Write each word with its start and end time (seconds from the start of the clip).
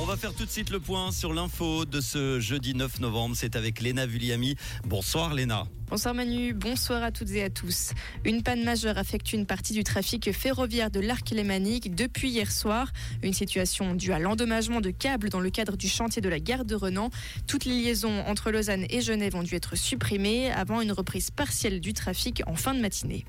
On 0.00 0.04
va 0.04 0.16
faire 0.16 0.32
tout 0.32 0.44
de 0.44 0.50
suite 0.50 0.70
le 0.70 0.78
point 0.78 1.10
sur 1.10 1.32
l'info 1.32 1.84
de 1.84 2.00
ce 2.00 2.38
jeudi 2.38 2.72
9 2.72 3.00
novembre. 3.00 3.34
C'est 3.36 3.56
avec 3.56 3.80
Léna 3.80 4.06
Vulliami. 4.06 4.54
Bonsoir 4.84 5.34
Léna. 5.34 5.64
Bonsoir 5.90 6.14
Manu, 6.14 6.52
bonsoir 6.52 7.02
à 7.02 7.10
toutes 7.10 7.30
et 7.30 7.42
à 7.42 7.50
tous. 7.50 7.92
Une 8.24 8.42
panne 8.42 8.62
majeure 8.62 8.96
affecte 8.96 9.32
une 9.32 9.44
partie 9.44 9.72
du 9.72 9.82
trafic 9.82 10.30
ferroviaire 10.32 10.90
de 10.90 11.00
l'arc 11.00 11.30
lémanique 11.30 11.94
depuis 11.94 12.28
hier 12.28 12.52
soir. 12.52 12.92
Une 13.22 13.32
situation 13.32 13.94
due 13.94 14.12
à 14.12 14.20
l'endommagement 14.20 14.80
de 14.80 14.90
câbles 14.90 15.30
dans 15.30 15.40
le 15.40 15.50
cadre 15.50 15.76
du 15.76 15.88
chantier 15.88 16.22
de 16.22 16.28
la 16.28 16.38
gare 16.38 16.64
de 16.64 16.76
Renan. 16.76 17.10
Toutes 17.46 17.64
les 17.64 17.82
liaisons 17.82 18.20
entre 18.26 18.50
Lausanne 18.52 18.84
et 18.90 19.00
Genève 19.00 19.34
ont 19.34 19.42
dû 19.42 19.54
être 19.54 19.76
supprimées 19.76 20.52
avant 20.52 20.80
une 20.80 20.92
reprise 20.92 21.30
partielle 21.30 21.80
du 21.80 21.92
trafic 21.92 22.42
en 22.46 22.54
fin 22.54 22.74
de 22.74 22.80
matinée. 22.80 23.24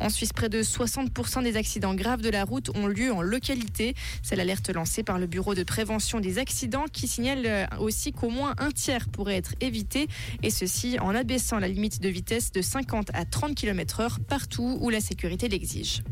En 0.00 0.08
Suisse, 0.08 0.32
près 0.32 0.48
de 0.48 0.60
60% 0.60 1.44
des 1.44 1.56
accidents 1.56 1.94
graves 1.94 2.20
de 2.20 2.30
la 2.30 2.44
route 2.44 2.76
ont 2.76 2.88
lieu 2.88 3.12
en 3.12 3.22
localité. 3.22 3.94
C'est 4.24 4.34
l'alerte 4.34 4.68
lancée 4.70 5.04
par 5.04 5.20
le 5.20 5.28
Bureau 5.28 5.54
de 5.54 5.62
prévention 5.62 6.01
des 6.20 6.38
accidents 6.38 6.84
qui 6.92 7.06
signale 7.06 7.42
euh, 7.46 7.66
aussi 7.78 8.12
qu'au 8.12 8.28
moins 8.28 8.54
un 8.58 8.70
tiers 8.70 9.08
pourrait 9.08 9.36
être 9.36 9.54
évité 9.60 10.08
et 10.42 10.50
ceci 10.50 10.98
en 11.00 11.14
abaissant 11.14 11.58
la 11.58 11.68
limite 11.68 12.00
de 12.00 12.08
vitesse 12.08 12.52
de 12.52 12.60
50 12.60 13.10
à 13.14 13.24
30 13.24 13.54
km 13.54 14.00
heure 14.00 14.18
partout 14.20 14.78
où 14.80 14.90
la 14.90 15.00
sécurité 15.00 15.48
l'exige. 15.48 16.02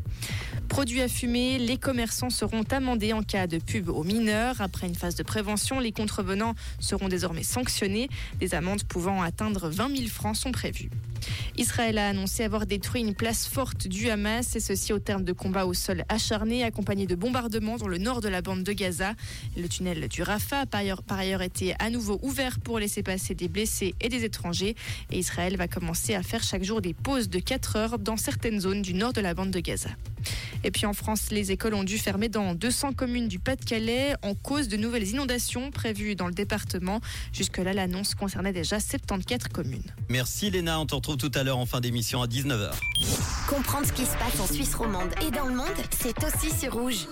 Produits 0.68 1.00
à 1.00 1.08
fumer, 1.08 1.58
les 1.58 1.76
commerçants 1.76 2.30
seront 2.30 2.62
amendés 2.70 3.12
en 3.12 3.22
cas 3.22 3.48
de 3.48 3.58
pub 3.58 3.88
aux 3.88 4.04
mineurs. 4.04 4.60
Après 4.60 4.86
une 4.86 4.94
phase 4.94 5.16
de 5.16 5.24
prévention, 5.24 5.80
les 5.80 5.90
contrevenants 5.90 6.54
seront 6.78 7.08
désormais 7.08 7.42
sanctionnés. 7.42 8.08
Des 8.38 8.54
amendes 8.54 8.84
pouvant 8.84 9.20
atteindre 9.20 9.68
20 9.68 9.96
000 9.96 10.08
francs 10.08 10.36
sont 10.36 10.52
prévues. 10.52 10.88
Israël 11.56 11.98
a 11.98 12.08
annoncé 12.08 12.44
avoir 12.44 12.66
détruit 12.66 13.02
une 13.02 13.14
place 13.14 13.46
forte 13.46 13.88
du 13.88 14.10
Hamas, 14.10 14.56
et 14.56 14.60
ceci 14.60 14.92
au 14.92 14.98
terme 14.98 15.24
de 15.24 15.32
combats 15.32 15.66
au 15.66 15.74
sol 15.74 16.04
acharnés, 16.08 16.64
accompagnés 16.64 17.06
de 17.06 17.14
bombardements 17.14 17.76
dans 17.76 17.88
le 17.88 17.98
nord 17.98 18.20
de 18.20 18.28
la 18.28 18.40
bande 18.40 18.62
de 18.62 18.72
Gaza. 18.72 19.14
Le 19.56 19.68
tunnel 19.80 20.08
du 20.08 20.22
Rafah 20.22 20.60
a 20.60 20.66
par 20.66 20.80
ailleurs, 20.80 21.02
par 21.02 21.18
ailleurs 21.18 21.40
été 21.40 21.74
à 21.78 21.88
nouveau 21.88 22.18
ouvert 22.22 22.60
pour 22.60 22.78
laisser 22.78 23.02
passer 23.02 23.34
des 23.34 23.48
blessés 23.48 23.94
et 24.00 24.10
des 24.10 24.24
étrangers. 24.24 24.76
Et 25.10 25.18
Israël 25.18 25.56
va 25.56 25.68
commencer 25.68 26.14
à 26.14 26.22
faire 26.22 26.42
chaque 26.42 26.62
jour 26.62 26.82
des 26.82 26.92
pauses 26.92 27.30
de 27.30 27.38
4 27.38 27.76
heures 27.76 27.98
dans 27.98 28.18
certaines 28.18 28.60
zones 28.60 28.82
du 28.82 28.92
nord 28.92 29.14
de 29.14 29.22
la 29.22 29.32
bande 29.32 29.50
de 29.50 29.60
Gaza. 29.60 29.88
Et 30.64 30.70
puis 30.70 30.84
en 30.84 30.92
France, 30.92 31.30
les 31.30 31.50
écoles 31.50 31.72
ont 31.72 31.84
dû 31.84 31.96
fermer 31.96 32.28
dans 32.28 32.54
200 32.54 32.92
communes 32.92 33.28
du 33.28 33.38
Pas-de-Calais 33.38 34.14
en 34.20 34.34
cause 34.34 34.68
de 34.68 34.76
nouvelles 34.76 35.08
inondations 35.08 35.70
prévues 35.70 36.14
dans 36.14 36.26
le 36.26 36.34
département. 36.34 37.00
Jusque-là, 37.32 37.72
l'annonce 37.72 38.14
concernait 38.14 38.52
déjà 38.52 38.80
74 38.80 39.48
communes. 39.48 39.94
Merci 40.10 40.50
Léna, 40.50 40.78
on 40.78 40.84
te 40.84 40.94
retrouve 40.94 41.16
tout 41.16 41.32
à 41.34 41.42
l'heure 41.42 41.58
en 41.58 41.66
fin 41.66 41.80
d'émission 41.80 42.20
à 42.20 42.26
19h. 42.26 42.72
Comprendre 43.48 43.86
ce 43.86 43.92
qui 43.94 44.04
se 44.04 44.16
passe 44.18 44.38
en 44.40 44.46
Suisse 44.46 44.74
romande 44.74 45.10
et 45.26 45.30
dans 45.30 45.46
le 45.46 45.54
monde, 45.54 45.68
c'est 45.98 46.22
aussi 46.22 46.54
sur 46.54 46.74
Rouge. 46.74 47.06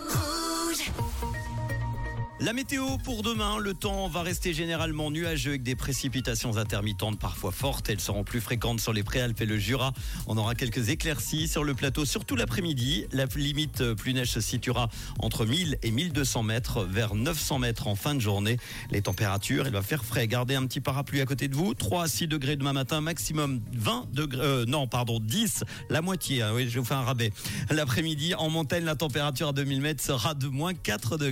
La 2.41 2.53
météo 2.53 2.99
pour 3.03 3.25
demain, 3.25 3.59
le 3.59 3.75
temps 3.75 4.07
va 4.07 4.23
rester 4.23 4.53
généralement 4.53 5.11
nuageux 5.11 5.51
avec 5.51 5.65
des 5.65 5.75
précipitations 5.75 6.57
intermittentes 6.57 7.19
parfois 7.19 7.51
fortes. 7.51 7.91
Elles 7.91 7.99
seront 7.99 8.23
plus 8.23 8.41
fréquentes 8.41 8.79
sur 8.79 8.93
les 8.93 9.03
Préalpes 9.03 9.41
et 9.41 9.45
le 9.45 9.59
Jura. 9.59 9.93
On 10.29 10.37
aura 10.37 10.55
quelques 10.55 10.89
éclaircies 10.89 11.49
sur 11.49 11.65
le 11.65 11.75
plateau, 11.75 12.05
surtout 12.05 12.37
l'après-midi. 12.37 13.07
La 13.11 13.25
limite 13.35 13.93
plus 13.95 14.15
neige 14.15 14.31
se 14.31 14.41
situera 14.41 14.89
entre 15.19 15.47
1000 15.47 15.79
et 15.83 15.91
1200 15.91 16.45
mètres, 16.45 16.85
vers 16.85 17.17
900 17.17 17.59
mètres 17.59 17.89
en 17.89 17.97
fin 17.97 18.15
de 18.15 18.21
journée. 18.21 18.57
Les 18.93 19.03
températures, 19.03 19.67
il 19.67 19.73
va 19.73 19.83
faire 19.83 20.05
frais. 20.05 20.29
Gardez 20.29 20.55
un 20.55 20.65
petit 20.65 20.81
parapluie 20.81 21.21
à 21.21 21.27
côté 21.27 21.49
de 21.49 21.57
vous. 21.57 21.75
3 21.75 22.05
à 22.05 22.07
6 22.07 22.29
degrés 22.29 22.55
demain 22.55 22.73
matin, 22.73 23.01
maximum 23.01 23.61
20 23.73 24.07
degrés, 24.13 24.41
euh, 24.41 24.65
non, 24.65 24.87
pardon, 24.87 25.19
10, 25.19 25.65
la 25.91 26.03
moitié. 26.03 26.43
Hein, 26.43 26.53
oui, 26.55 26.71
je 26.71 26.79
vous 26.79 26.85
fais 26.85 26.95
un 26.95 27.03
rabais. 27.03 27.33
L'après-midi, 27.69 28.37
en 28.37 28.49
montagne, 28.49 28.85
la 28.85 28.95
température 28.95 29.49
à 29.49 29.53
2000 29.53 29.81
mètres 29.81 30.05
sera 30.05 30.35
de 30.35 30.47
moins 30.47 30.73
4 30.73 31.17
degrés. 31.17 31.27